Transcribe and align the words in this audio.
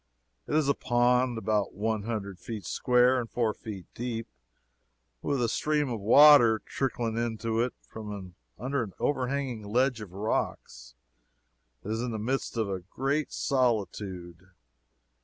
It 0.47 0.55
is 0.55 0.67
a 0.67 0.73
pond 0.73 1.37
about 1.37 1.75
one 1.75 2.01
hundred 2.05 2.39
feet 2.39 2.65
square 2.65 3.19
and 3.19 3.29
four 3.29 3.53
feet 3.53 3.85
deep, 3.93 4.25
with 5.21 5.39
a 5.43 5.47
stream 5.47 5.89
of 5.91 5.99
water 5.99 6.57
trickling 6.65 7.17
into 7.17 7.59
it 7.59 7.75
from 7.87 8.33
under 8.57 8.81
an 8.81 8.93
overhanging 8.99 9.61
ledge 9.61 10.01
of 10.01 10.11
rocks. 10.13 10.95
It 11.83 11.91
is 11.91 12.01
in 12.01 12.09
the 12.09 12.17
midst 12.17 12.57
of 12.57 12.67
a 12.67 12.79
great 12.79 13.31
solitude. 13.31 14.47